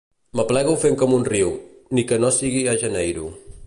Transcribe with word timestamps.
M'aplego 0.39 0.73
fent 0.85 0.97
com 1.03 1.13
un 1.19 1.27
riu, 1.33 1.53
ni 1.99 2.09
que 2.13 2.21
no 2.25 2.35
sigui 2.41 2.69
a 2.75 2.79
Janeiro. 2.85 3.33